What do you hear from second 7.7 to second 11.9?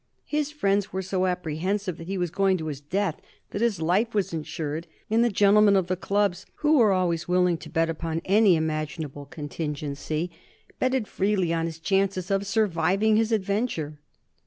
upon any imaginable contingency, betted freely on his